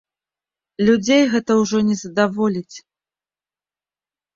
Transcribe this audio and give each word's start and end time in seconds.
Людзей 0.87 1.23
гэта 1.35 1.51
ўжо 1.61 1.85
не 1.93 2.01
задаволіць. 2.03 2.75